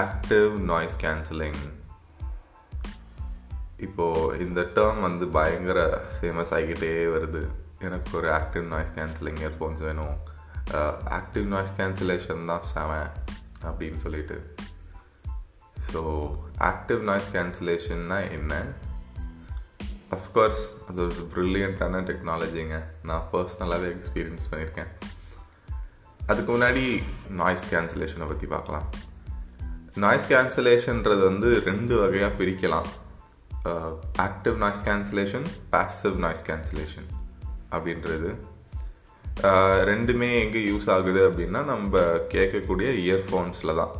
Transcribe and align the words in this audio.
Active 0.00 0.52
noise 0.70 0.96
cancelling 1.02 1.62
இப்போது 3.86 4.38
இந்த 4.44 4.60
term 4.76 5.00
வந்து 5.06 5.26
பயங்கர 5.36 5.80
ஃபேமஸ் 6.14 6.52
ஆகிக்கிட்டே 6.56 6.90
வருது. 7.16 7.42
எனக்கு 7.86 8.12
ஒரு 8.18 8.28
ஆக்டிவ் 8.38 8.66
நாய்ஸ் 8.72 8.92
கேன்சலிங் 8.98 9.40
இயர்ஃபோன்ஸ் 9.42 9.82
வேணும். 9.88 10.16
ஆக்டிவ் 11.18 11.46
நாய்ஸ் 11.54 11.74
கேன்சலேஷன் 11.80 12.48
தான் 12.50 12.66
செவன் 12.72 13.10
அப்படின்னு 13.68 14.00
சொல்லிட்டு. 14.04 14.38
ஸோ 15.90 16.00
ஆக்டிவ் 16.70 17.02
நாய்ஸ் 17.10 17.30
கேன்சலேஷன்னா 17.36 18.18
என்ன? 18.38 18.52
அஃப்கோர்ஸ் 20.16 20.64
அது 20.88 21.00
ஒரு 21.06 21.22
ப்ரில்லியண்ட்டான 21.34 22.04
டெக்னாலஜிங்க 22.10 22.76
நான் 23.08 23.26
பர்சனலாகவே 23.32 23.88
எக்ஸ்பீரியன்ஸ் 23.96 24.50
பண்ணியிருக்கேன். 24.50 24.92
அதுக்கு 26.30 26.50
முன்னாடி 26.56 26.84
நாய்ஸ் 27.40 27.66
கேன்சலேஷனை 27.74 28.28
பற்றி 28.32 28.48
பார்க்கலாம். 28.54 28.86
நாய்ஸ் 30.02 30.28
கேன்சலேஷன்றது 30.30 31.22
வந்து 31.22 31.48
ரெண்டு 31.66 31.94
வகையாக 32.00 32.32
பிரிக்கலாம். 32.38 32.88
Active 34.24 34.56
noise 34.62 34.82
cancellation 34.88 35.46
passive 35.72 36.16
noise 36.24 36.44
cancellation 36.50 37.06
அப்படின்றது. 37.70 38.30
ரெண்டுமே 39.90 40.28
எங்கே 40.40 40.62
யூஸ் 40.70 40.88
ஆகுது 40.90 41.20
அப்படின்னா 41.28 41.60
நம்ம 41.64 42.00
கேட்கக்கூடிய 42.34 42.88
இயர்ஃபோன்ஸில் 43.04 43.78
தான். 43.80 43.94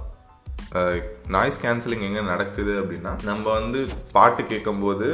நாய்ஸ் 1.29 1.61
கேன்சலிங் 1.65 2.05
எங்கே 2.07 2.23
நடக்குது 2.31 2.73
அப்படின்னா 2.81 3.13
நம்ம 3.25 3.45
வந்து 3.53 3.81
பாட்டு 4.13 4.43
கேட்கும்போது 4.45 5.09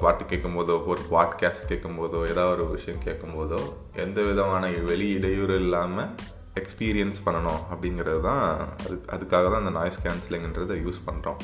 பாட்டு 0.00 0.24
கேட்கும்போதோ 0.24 0.74
ஒரு 0.86 1.02
பாட்காஸ்ட் 1.10 1.70
கேட்கும்போதோ 1.70 2.18
ஏதாவது 2.28 2.52
ஒரு 2.54 2.66
விஷயம் 2.70 3.04
கேட்கும்போதோ 3.06 3.60
எந்த 3.96 4.20
விதமான 4.22 4.68
வெளி 4.90 5.08
இடையூறு 5.08 5.56
இல்லாமல் 5.56 6.10
எக்ஸ்பீரியன்ஸ் 6.54 7.18
பண்ணணும் 7.26 7.60
அப்படிங்கிறது 7.70 8.20
தான் 8.20 8.58
அது 8.84 9.02
அதுக்காக 9.08 9.44
தான் 9.44 9.62
அந்த 9.66 9.70
நாய்ஸ் 9.70 10.06
கேன்சலிங்ன்றதை 10.06 10.76
யூஸ் 10.84 11.00
பண்ணுறோம் 11.06 11.36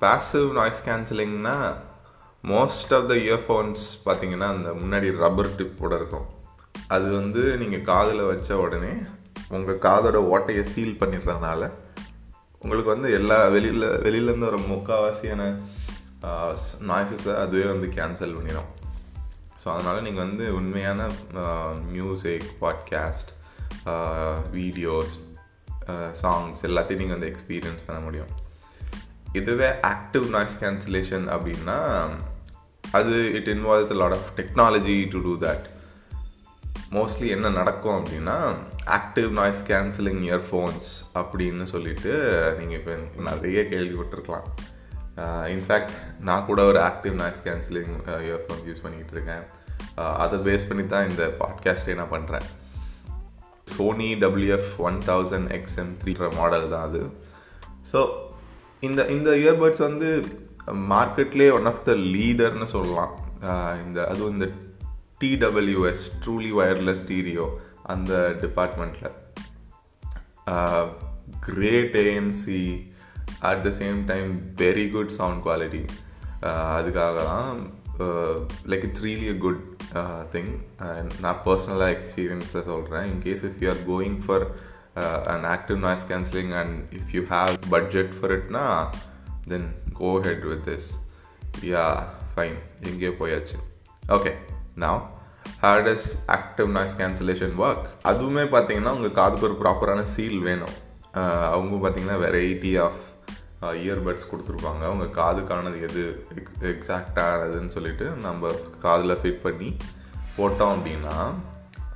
பேசிவ் 0.00 0.52
நாய்ஸ் 0.52 0.86
கேன்சலிங்னா 0.86 1.76
மோஸ்ட் 2.44 2.94
ஆஃப் 2.94 3.08
த 3.08 3.14
இயர்ஃபோன்ஸ் 3.14 3.98
பார்த்தீங்கன்னா 4.04 4.48
அந்த 4.48 4.70
முன்னாடி 4.72 5.16
ரப்பர் 5.16 5.54
டிப்போட 5.56 5.96
இருக்கும். 5.96 6.26
அது 6.88 7.12
வந்து 7.12 7.58
நீங்கள் 7.58 7.80
காதில் 7.80 8.22
வச்ச 8.22 8.56
உடனே 8.56 8.94
உங்கள் 9.50 9.78
காதோட 9.78 10.16
ஓட்டையை 10.16 10.62
சீல் 10.62 10.98
பண்ணிடுறதுனால 10.98 11.70
உங்களுக்கு 12.58 12.90
வந்து 12.90 13.12
எல்லா 13.12 13.48
வெளியில் 13.48 14.02
வெளியிலேருந்து 14.02 14.46
ஒரு 14.46 14.58
முக்கால்வாசியான 14.58 15.58
நாய்ஸஸை 16.80 17.34
அதுவே 17.34 17.64
வந்து 17.64 17.86
கேன்சல் 17.86 18.34
பண்ணிடும் 18.34 18.70
ஸோ 19.64 19.68
அதனால் 19.68 20.02
நீங்கள் 20.02 20.28
வந்து 20.28 20.54
உண்மையான 20.54 21.10
music 21.92 22.44
podcast 22.60 23.30
Uh, 23.90 24.34
videos 24.56 25.14
songs 26.20 26.60
uh, 26.60 26.66
எல்லாத்தையும் 26.66 27.00
நீங்கள் 27.02 27.16
வந்து 27.16 27.30
எக்ஸ்பீரியன்ஸ் 27.30 27.80
பண்ண 27.86 28.00
முடியும். 28.04 28.28
இதுவே 29.38 29.68
ஆக்டிவ் 29.88 30.26
நாய்ஸ் 30.34 30.54
கேன்சலேஷன் 30.60 31.26
அப்படின்னா 31.34 31.78
அது 32.98 33.14
it 33.38 33.50
involves 33.54 33.96
lot 34.02 34.14
of 34.18 34.28
technology 34.38 34.96
to 35.14 35.20
do 35.26 35.34
that 35.46 35.66
mostly 36.96 37.28
என்ன 37.36 37.52
நடக்கும் 37.58 37.96
அப்படின்னா 37.98 38.36
ஆக்டிவ் 38.98 39.30
நாய்ஸ் 39.40 39.64
கேன்சலிங் 39.72 40.22
இயர்ஃபோன்ஸ் 40.28 40.92
அப்படின்னு 41.22 41.66
சொல்லிட்டு 41.74 42.14
நீங்கள் 42.60 42.78
இப்போ 42.80 42.96
நிறைய 43.30 43.60
கேள்விப்பட்டிருக்கலாம். 43.74 44.48
Uh, 45.22 45.44
இன்ஃபேக்ட் 45.56 45.94
நான் 46.30 46.48
கூட 46.52 46.62
ஒரு 46.72 46.82
active 46.90 47.20
noise 47.24 47.44
cancelling 47.50 47.94
earphones 48.30 48.66
use 48.70 48.86
பண்ணிக்கிட்டு 48.86 49.16
இருக்கேன். 49.18 49.44
அதை 50.24 50.36
பேஸ் 50.48 50.68
பண்ணி 50.68 50.86
தான் 50.86 51.08
இந்த 51.10 51.24
பாட்காஸ்டே 51.40 51.94
நான் 51.94 52.14
பண்ணுறேன் 52.16 52.46
Sony 53.76 54.10
WF 54.24 54.70
one 54.88 54.98
thousand 55.10 55.50
XM 55.58 55.92
three 56.02 56.14
model 56.40 56.68
தான் 56.74 56.86
அது. 56.88 57.02
ஸோ 57.92 58.00
இந்த 58.88 59.00
இந்த 59.16 59.30
இயர்பட்ஸ் 59.42 59.82
வந்து 59.88 60.08
மார்க்கெட்லேயே 60.94 61.52
ஒன் 61.58 61.68
ஆஃப் 61.72 61.84
த 61.88 61.94
லீடர்னு 62.14 62.68
சொல்லலாம். 62.76 63.12
இந்த 63.86 63.98
அதுவும் 64.12 64.34
இந்த 64.36 64.46
டிடபிள்யூஎஸ் 65.22 66.04
ட்ரூலி 66.22 66.50
ஒயர்லெஸ் 66.60 67.02
ஸ்டீரியோ 67.04 67.46
அந்த 67.92 68.12
டிபார்ட்மெண்ட்டில் 68.44 69.18
great 71.46 71.96
ANC 72.06 72.62
at 73.50 73.62
the 73.66 73.70
same 73.80 74.00
time 74.10 74.30
very 74.62 74.86
good 74.94 75.12
sound 75.18 75.42
quality 75.46 75.82
அதுக்காக 76.78 77.24
தான் 77.32 77.60
like 78.72 78.84
it's 78.88 79.04
really 79.04 79.28
a 79.34 79.38
good 79.46 79.62
thing 80.34 80.52
நான் 81.20 81.40
பர்சனலாக 81.44 81.94
எக்ஸ்பீரியன்ஸை 81.96 82.62
சொல்கிறேன் 82.70 83.06
in case 83.12 83.44
if 83.48 83.58
you 83.60 83.68
are 83.74 83.82
going 83.92 84.18
for 84.26 84.46
an 85.34 85.46
active 85.54 85.78
noise 85.86 86.06
cancelling 86.12 86.52
and 86.60 86.76
if 86.98 87.12
you 87.16 87.22
have 87.30 87.54
budget 87.74 88.12
for 88.18 88.34
இட்னா 88.38 88.64
then 89.52 89.68
go 90.00 90.12
head 90.26 90.46
with 90.50 90.64
this 90.68 90.88
yeah 91.72 91.86
fine 92.34 92.58
எங்கேயோ 92.90 93.12
போயாச்சு. 93.20 93.58
Okay 94.08 94.32
நான் 94.82 95.02
hate 95.62 95.90
is 95.94 96.08
active 96.36 96.68
noise 96.76 96.96
cancellation 97.00 97.54
work 97.66 97.86
அதுவுமே 98.10 98.44
பார்த்தீங்கன்னா 98.54 98.94
உங்கள் 98.98 99.18
காதுக்கு 99.20 99.48
ஒரு 99.48 99.56
ப்ராப்பரான 99.62 100.02
seal 100.14 100.40
வேணும். 100.48 100.76
அவங்க 101.54 101.74
பார்த்தீங்கன்னா 101.82 102.18
வெரைட்டி 102.24 102.72
ஆஃப் 102.84 103.00
இயர்பட்ஸ் 103.84 104.28
கொடுத்துருப்பாங்க. 104.30 104.82
அவங்க 104.90 105.06
காதுக்கானது 105.20 105.78
எது 105.88 106.02
எக் 106.36 106.52
எக்ஸாக்டானதுன்னு 106.74 107.74
சொல்லிட்டு 107.76 108.06
நம்ம 108.26 108.52
காதில் 108.86 109.20
ஃபிட் 109.22 109.42
பண்ணி 109.46 109.70
போட்டோம் 110.38 110.74
அப்படின்னா 110.76 111.16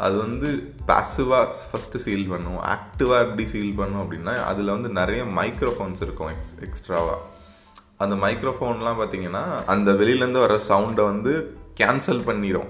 அது 0.06 0.16
வந்து 0.25 0.49
பேசிவாக 0.88 1.55
ஃபஸ்ட்டு 1.69 2.03
சீல் 2.06 2.26
பண்ணும். 2.32 2.59
ஆக்டிவாக 2.75 3.25
எப்படி 3.26 3.44
சீல் 3.53 3.78
பண்ணும் 3.78 4.03
அப்படின்னா 4.03 4.34
அதில் 4.50 4.75
வந்து 4.75 4.88
நிறைய 5.00 5.22
மைக்ரோஃபோன்ஸ் 5.38 6.03
இருக்கும் 6.06 6.32
எக்ஸ் 6.34 6.56
எக்ஸ்ட்ராவாக 6.66 7.22
அந்த 8.05 8.15
மைக்ரோஃபோன்லாம் 8.25 8.99
பார்த்தீங்கன்னா 9.00 9.44
அந்த 9.75 9.91
வெளியிலேருந்து 10.00 10.43
வர 10.44 10.56
சவுண்டை 10.71 11.05
வந்து 11.12 11.32
கேன்சல் 11.81 12.26
பண்ணிடும் 12.26 12.69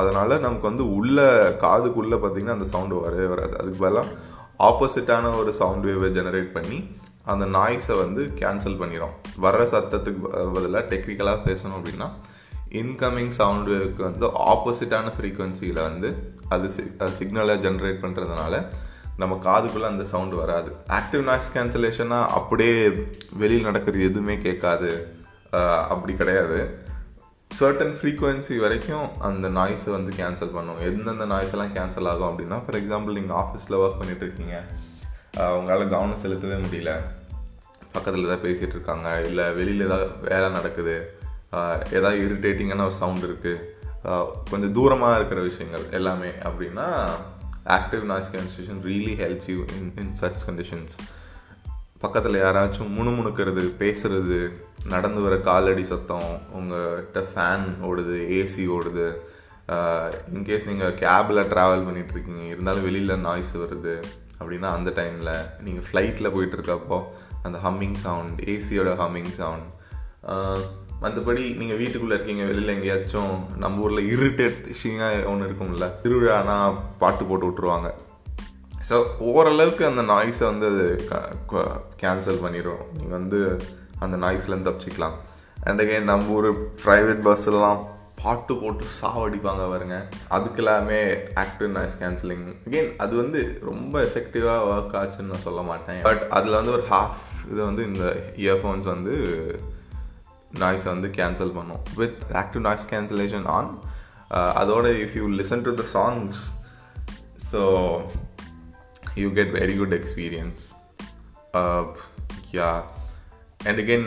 அதனால் 0.00 0.42
நமக்கு 0.44 0.66
வந்து 0.70 0.84
உள்ள 0.96 1.18
காதுக்குள்ளே 1.62 2.18
பார்த்தீங்கன்னா 2.24 2.56
அந்த 2.58 2.68
சவுண்டு 2.72 2.96
வரவே 3.04 3.26
வராது. 3.34 3.54
அதுக்கு 3.60 3.82
பதிலாக 3.84 4.14
ஆப்போசிட்டான 4.68 5.32
ஒரு 5.40 5.52
சவுண்ட் 5.60 5.86
வேவை 5.88 6.08
ஜெனரேட் 6.18 6.50
பண்ணி 6.56 6.78
அந்த 7.32 7.46
நாய்ஸை 7.58 7.96
வந்து 8.04 8.22
கேன்சல் 8.40 8.80
பண்ணிடும் 8.82 9.14
வர்ற 9.44 9.62
சத்தத்துக்கு 9.74 10.22
பதிலாக 10.56 10.84
டெக்னிக்கலாக 10.92 11.40
பேசணும் 11.48 11.76
அப்படின்னா 11.78 12.08
இன்கமிங் 12.80 13.32
சவுண்டுக்கு 13.38 14.02
வந்து 14.08 14.26
ஆப்போசிட்டான 14.52 15.12
ஃப்ரீக்குவென்சியில் 15.16 15.80
வந்து 15.88 16.08
அது 16.54 16.66
அது 17.04 17.12
சிக்னலை 17.20 17.54
ஜென்ரேட் 17.66 18.02
பண்ணுறதுனால 18.04 18.54
நம்ம 19.20 19.36
காதுக்குள்ளே 19.46 19.88
அந்த 19.92 20.04
சவுண்டு 20.10 20.36
வராது. 20.40 20.70
ஆக்டிவ் 20.98 21.22
நாய்ஸ் 21.28 21.54
கேன்சலேஷனாக 21.54 22.34
அப்படியே 22.38 22.74
வெளியில் 23.42 23.68
நடக்கிறது 23.68 24.04
எதுவுமே 24.10 24.36
கேட்காது. 24.44 24.90
அப்படி 25.92 26.12
கிடையாது. 26.20 26.58
சர்டன் 27.50 27.94
ஃப்ரீக்குவென்சி 27.98 28.56
வரைக்கும் 28.64 29.06
அந்த 29.28 29.46
நாய்ஸை 29.58 29.90
வந்து 29.96 30.12
கேன்சல் 30.20 30.54
பண்ணும். 30.56 30.80
எந்தெந்த 30.88 31.26
நாய்ஸ் 31.32 31.54
எல்லாம் 31.56 31.74
கேன்சல் 31.78 32.08
ஆகும் 32.10 32.28
அப்படின்னா 32.30 32.58
ஃபார் 32.64 32.78
எக்ஸாம்பிள் 32.80 33.18
நீங்கள் 33.18 33.38
ஆஃபீஸில் 33.42 33.78
ஒர்க் 33.82 34.00
பண்ணிகிட்ருக்கீங்க 34.00 34.26
இருக்கீங்க. 34.26 34.56
உங்களால் 35.58 35.92
கவனம் 35.94 36.22
செலுத்தவே 36.24 36.56
முடியல. 36.64 36.92
பக்கத்தில் 37.98 38.26
ஏதாவது 38.26 38.46
பேசிகிட்டு 38.46 38.76
இருக்காங்க 38.78 39.08
இல்லை 39.20 39.46
வெளியில் 39.52 39.86
ஏதாவது 39.86 40.08
வேலை 40.28 40.48
நடக்குது 40.50 40.96
ஏதாவது 41.92 42.16
இரிட்டேட்டிங்கான 42.24 42.84
ஒரு 42.84 42.96
சவுண்ட் 42.98 43.24
இருக்குது 43.24 43.56
கொஞ்சம் 44.50 44.74
தூரமாக 44.74 45.16
இருக்கிற 45.16 45.40
விஷயங்கள் 45.40 45.86
எல்லாமே 45.90 46.30
அப்படின்னா 46.44 46.88
active 47.68 48.04
noise 48.04 48.30
cancellation 48.34 48.82
really 48.84 49.14
helps 49.14 49.48
you 49.50 49.60
in 49.78 49.88
in 49.96 50.12
such 50.20 50.44
conditions 50.46 50.94
பக்கத்தில் 52.00 52.40
யாராச்சும் 52.40 52.92
முணுமுணுக்கிறது 52.96 53.62
பேசுறது 53.78 54.38
நடந்து 54.86 55.20
வர 55.20 55.36
காலடி 55.38 55.84
சத்தம் 55.84 56.28
உங்கள்கிட்ட 56.54 57.22
ஃபேன் 57.30 57.66
ஓடுது 57.84 58.18
ஏசி 58.36 58.64
ஓடுது 58.68 59.08
இன்கேஸ் 60.32 60.68
நீங்கள் 60.68 60.94
கேபில் 60.94 61.48
ட்ராவல் 61.48 61.86
பண்ணிகிட்ருக்கீங்க 61.86 62.44
இருந்தாலும் 62.46 62.82
வெளியில் 62.82 63.14
நாய்ஸ் 63.18 63.52
வருது 63.56 63.96
அப்படின்னா 64.38 64.68
அந்த 64.72 64.90
டைமில் 64.90 65.34
நீங்கள் 65.60 65.86
ஃப்ளைட்டில் 65.86 66.34
போயிட்டுருக்கப்போ 66.34 66.98
அந்த 67.48 67.60
ஹம்மிங் 67.66 67.98
சவுண்ட் 68.06 68.40
ஏசியோட 68.54 68.92
ஹம்மிங் 69.04 69.32
சவுண்ட் 69.40 69.66
மற்றபடி 71.02 71.42
நீங்கள் 71.58 71.80
வீட்டுக்குள்ளே 71.80 72.16
இருக்கீங்க 72.16 72.44
வெளியில் 72.44 72.74
எங்கேயாச்சும் 72.74 73.34
நம்ம 73.62 73.82
ஊரில் 73.84 74.08
இரிட்டேட்டிங்காக 74.14 75.24
ஒன்று 75.32 75.48
இருக்கும்ல 75.48 75.88
திருவிழானா 76.04 76.58
பாட்டு 77.02 77.24
போட்டு 77.24 77.48
விட்ருவாங்க 77.50 77.90
ஸோ 78.88 78.96
ஓரளவுக்கு 79.32 79.82
அந்த 79.86 80.02
நாய்ஸை 80.12 80.44
வந்து 80.50 80.66
அது 80.72 80.86
கேன்சல் 82.02 82.42
பண்ணிடும் 82.42 82.82
நீங்கள் 82.96 83.16
வந்து 83.18 83.40
அந்த 84.04 84.16
நாய்ஸ்லேருந்து 84.24 84.68
தப்பிச்சிக்கலாம். 84.68 85.16
அண்ட் 85.68 85.80
அகைன் 85.82 86.10
நம்ம 86.10 86.34
ஊர் 86.34 86.48
ப்ரைவேட் 86.84 87.22
பஸ்ஸெல்லாம் 87.28 87.80
பாட்டு 88.22 88.52
போட்டு 88.60 88.84
சாவடிப்பாங்க 89.00 89.64
பாருங்க. 89.72 89.96
அதுக்கு 90.36 90.60
எல்லாமே 90.62 91.00
ஆக்டிவ் 91.42 91.68
நாய்ஸ் 91.76 91.96
கேன்சலிங் 92.02 92.46
அகெயின் 92.66 92.90
அது 93.04 93.16
வந்து 93.16 93.40
ரொம்ப 93.70 93.94
எஃபெக்டிவாக 94.08 94.68
ஒர்க் 94.70 94.96
ஆச்சுன்னு 95.00 95.32
நான் 95.32 95.46
சொல்ல 95.48 95.60
மாட்டேன். 95.70 96.00
பட் 96.08 96.24
அதில் 96.38 96.58
வந்து 96.60 96.72
ஒரு 96.72 96.84
ஹாஃப் 96.90 97.18
இது 97.51 97.59
வந்து 97.63 97.83
இந்த 97.91 98.05
இயர்ஃபோன்ஸ் 98.45 98.87
வந்து 98.93 99.15
நாய்ஸை 100.59 100.89
வந்து 100.95 101.09
கேன்சல் 101.19 101.55
பண்ணும் 101.57 101.83
with 102.01 102.21
active 102.41 102.65
noise 102.67 102.89
cancellation 102.93 103.47
on 103.57 103.71
அதோட 104.61 104.85
if 105.03 105.17
you 105.19 105.25
listen 105.39 105.65
to 105.67 105.73
the 105.73 105.85
songs 105.97 106.41
so 107.51 107.63
you 109.15 109.27
get 109.39 109.53
very 109.59 109.75
good 109.77 109.97
experience 109.99 110.63
uh, 111.53 111.85
yeah 112.51 112.83
and 113.65 113.79
again 113.79 114.05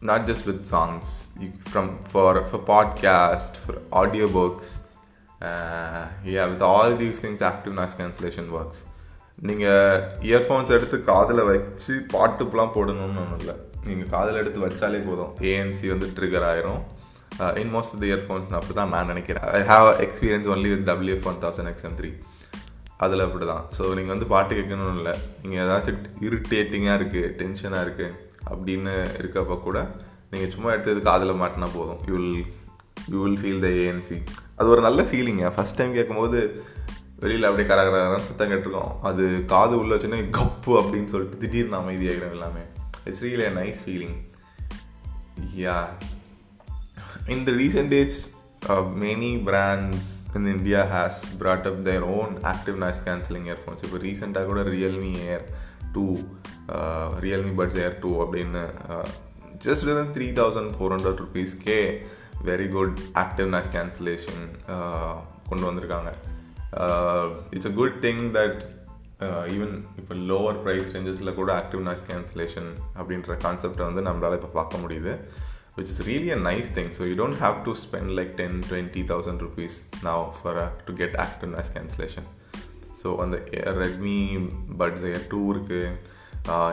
not 0.00 0.26
just 0.26 0.46
with 0.46 0.66
songs 0.66 1.28
you, 1.40 1.52
from 1.66 1.98
for 2.04 2.46
for 2.46 2.58
podcast 2.60 3.56
for 3.56 3.74
audiobooks 3.92 4.78
uh, 5.40 6.06
yeah 6.24 6.46
with 6.46 6.62
all 6.62 6.94
these 6.96 7.20
things 7.20 7.42
active 7.42 7.74
noise 7.74 7.94
cancellation 7.94 8.50
works 8.50 8.84
நீங்கள் 9.47 10.01
earphones 10.27 10.73
எடுத்து 10.75 10.97
காதில் 11.11 11.47
வச்சு 11.51 11.93
பாட்டுப்பெலாம் 12.13 12.73
போடணும்னு 12.75 13.21
ஒன்றும் 13.23 13.39
இல்லை. 13.39 13.55
நீங்கள் 13.87 14.11
காதில் 14.13 14.39
எடுத்து 14.41 14.59
வச்சாலே 14.65 14.99
போதும். 15.07 15.31
ஏஎன்சி 15.49 15.87
வந்து 15.93 16.07
ட்ரிகர் 16.17 16.45
ஆயிரும். 16.49 16.81
In 17.61 17.71
most 17.73 17.93
of 17.93 18.01
the 18.03 18.05
earphones 18.11 18.53
அப்படி 18.57 18.73
தான் 18.79 18.93
நான் 18.95 19.09
நினைக்கிறேன். 19.11 19.47
I 19.57 19.61
have 19.71 19.87
experience 20.05 20.47
only 20.53 20.69
with 20.73 20.85
WF 20.89 21.27
one 21.31 21.39
thousand 21.43 21.71
XM 21.71 21.97
three 21.99 22.11
அதில் 23.05 23.25
அப்படி 23.25 23.45
தான் 23.51 23.63
ஸோ 23.77 23.83
நீங்கள் 23.97 24.13
வந்து 24.15 24.27
பாட்டு 24.33 24.57
கேட்கணும்னு 24.57 24.99
இல்லை. 25.01 25.15
நீங்கள் 25.43 25.61
ஏதாச்சும் 25.63 26.03
இரிட்டேட்டிங்காக 26.27 26.97
இருக்குது 26.99 27.31
டென்ஷனாக 27.39 27.85
இருக்குது 27.85 28.13
அப்படின்னு 28.51 28.93
இருக்கப்போ 29.21 29.57
கூட 29.67 29.79
நீங்கள் 30.33 30.53
சும்மா 30.55 30.69
எடுத்தது 30.75 31.01
காதில் 31.09 31.39
மாட்டினா 31.41 31.69
போதும். 31.77 31.99
You 32.09 32.15
will 32.19 32.45
you 33.13 33.17
will 33.23 33.39
feel 33.41 33.63
the 33.65 33.71
ANC 33.81 34.19
அது 34.57 34.67
ஒரு 34.75 34.81
நல்ல 34.87 35.01
ஃபீலிங்க 35.09 35.51
ஃபஸ்ட் 35.57 35.77
டைம் 35.79 35.97
கேட்கும்போது 35.97 36.39
வெளியில் 37.23 37.47
அப்படியே 37.49 37.69
கரகரன்னு 37.69 38.27
சுத்தம் 38.27 38.51
கேட்டிருக்கோம். 38.51 38.93
அது 39.09 39.25
காது 39.53 39.77
உள்ள 39.81 39.95
வச்சுன்னா 39.95 40.19
கப்பு 40.39 40.73
அப்படின்னு 40.79 41.11
சொல்லிட்டு 41.15 41.41
திடீர்னு 41.43 41.79
அமைதியாகிறோம் 41.81 42.35
எல்லாமே. 42.37 42.63
It's 43.03 43.23
really 43.23 43.43
a 43.47 43.51
nice 43.61 43.81
feeling 43.85 44.19
yeah 45.65 45.79
in 47.33 47.43
the 47.47 47.51
recent 47.51 47.91
days 47.95 48.19
many 49.03 49.29
brands 49.47 50.09
brands 50.33 50.51
India 50.51 50.81
India 50.81 51.07
brought 51.39 51.65
up 51.69 51.87
up 51.87 52.03
own 52.17 52.33
active 52.51 52.77
active 52.89 53.01
cancelling 53.07 53.47
earphones 53.49 53.83
இப்போ 53.85 53.97
ரீசெண்டாக 54.05 54.45
கூட 54.45 54.61
Realme 54.75 55.11
air 55.31 55.45
two 55.93 56.05
Realme 57.25 57.53
buds 57.57 57.79
air 57.85 57.99
two 57.99 58.11
அப்படின்னு 58.23 58.63
just 59.65 59.85
with 59.87 60.13
three 60.15 60.27
thousand 60.39 60.71
four 60.77 60.93
hundred 60.95 61.21
ருபீஸ்க்கே 61.23 61.79
very 62.45 62.67
good 62.71 62.99
active 63.13 63.51
noise 63.55 63.73
cancellation 63.75 64.45
கொண்டு 65.49 65.65
வந்திருக்காங்க. 65.71 66.11
Uh, 66.73 67.25
it's 67.51 67.67
uh, 67.67 67.71
a 67.71 67.75
good 67.75 67.97
thing 68.01 68.21
that 68.31 68.61
even 69.47 69.73
இப்போ 69.97 70.13
lower 70.13 70.57
price 70.63 70.93
ரேஞ்சஸில் 70.95 71.33
கூட 71.33 71.53
active 71.53 71.81
noise 71.81 72.05
cancellation 72.07 72.69
அப்படின்ற 72.99 73.35
கான்செப்டை 73.37 73.83
வந்து 73.85 74.01
நம்மளால் 74.01 74.33
இப்போ 74.33 74.47
பார்க்க 74.47 74.77
முடியுது. 74.77 75.13
Which 75.75 75.89
is 75.89 76.07
really 76.07 76.29
a 76.29 76.35
nice 76.35 76.69
thing. 76.69 76.93
So 76.93 77.03
you 77.03 77.15
don't 77.15 77.33
have 77.33 77.63
to 77.63 77.75
spend 77.75 78.15
like 78.15 78.37
10, 78.37 78.61
20,000 78.69 79.41
rupees 79.41 79.83
now 80.03 80.31
for 80.31 80.53
for 80.53 80.71
to 80.85 80.93
get 80.93 81.15
active 81.15 81.51
noise 81.51 81.73
cancellation 81.73 82.27
so 83.03 83.15
அந்த 83.15 83.37
ரெட்மி 83.81 84.47
பட்ஸ் 84.77 85.03
ஏர் 85.03 85.27
டூ 85.29 85.53
இருக்குது 85.53 85.81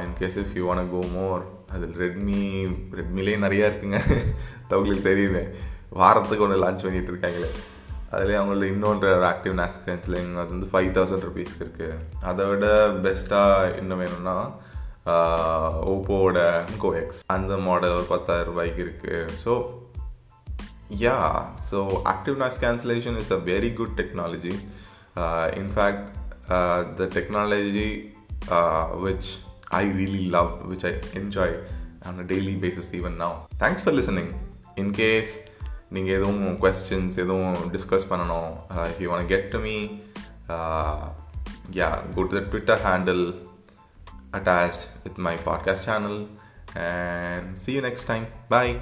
in case 0.07 0.37
if 0.37 0.55
you 0.57 0.65
want 0.67 0.91
go 0.91 1.01
more 1.13 1.43
அதில் 1.73 1.95
Redmi 1.95 2.69
ரெட்மிலே 3.01 3.37
நிறையா 3.47 3.67
இருக்குங்க. 3.71 4.01
தவங்களுக்கு 4.69 5.11
தெரியுது 5.11 5.55
வாரத்துக்கு 5.89 6.45
ஒன்று 6.45 6.65
launch 6.65 6.85
பண்ணிகிட்டு 6.87 7.13
இருக்காங்களே. 7.15 7.51
அதிலே 8.11 8.37
அவங்களோட 8.39 8.67
இன்னொன்று 8.67 9.11
ஆக்டிவ் 9.27 9.55
நேஸ் 9.55 9.79
கேன்சலிங் 9.85 10.33
அது 10.37 10.51
வந்து 10.55 10.71
ஃபைவ் 10.73 10.91
தௌசண்ட் 10.97 11.27
ருபீஸ்க்கு 11.29 11.63
இருக்குது 11.65 11.99
அதை 12.23 12.45
விட 12.47 12.67
பெஸ்ட்டாக 13.03 13.77
இன்னும் 13.79 14.03
வேணும்னா 14.05 14.37
ஓப்போவோட 15.93 16.39
கோஎக்ஸ் 16.79 17.21
அந்த 17.27 17.53
மாடல் 17.59 17.95
ஒரு 17.95 18.07
பத்தாயிரம் 18.09 18.51
ரூபாய்க்கு 18.51 18.83
இருக்குது 18.83 19.21
so 19.45 19.53
yeah 21.01 21.17
so 21.71 21.79
active 22.05 22.37
noise 22.37 22.61
cancellation 22.61 23.19
is 23.19 23.33
a 23.33 23.41
very 23.45 23.71
good 23.75 23.95
technology 23.97 24.55
in fact 25.61 26.09
the 26.97 27.09
technology 27.17 27.91
which 29.05 29.31
I 29.75 29.85
really 29.93 30.25
love 30.29 30.51
which 30.71 30.87
I 30.87 30.93
enjoy 31.15 31.55
on 32.07 32.19
a 32.19 32.27
daily 32.33 32.55
basis 32.61 32.91
even 33.01 33.17
now 33.23 33.37
thanks 33.59 33.85
for 33.85 33.97
listening 33.97 34.33
in case 34.75 35.33
நீங்கள் 35.97 36.17
எதுவும் 36.19 36.43
questions 36.63 37.21
எதுவும் 37.25 37.61
discuss 37.75 38.11
பண்ணணும் 38.11 38.51
if 38.91 39.01
you 39.05 39.09
want 39.13 39.31
get 39.35 39.49
to 39.55 39.61
me 39.69 39.77
yeah 41.81 41.89
go 42.17 42.23
to 42.29 42.35
the 42.39 42.43
Twitter 42.53 42.83
handle 42.89 43.25
attached 44.33 44.89
with 45.05 45.19
my 45.19 45.37
podcast 45.39 45.85
channel. 45.85 46.29
And 46.77 47.61
see 47.61 47.73
you 47.73 47.81
next 47.81 48.05
time. 48.05 48.27
Bye. 48.49 48.81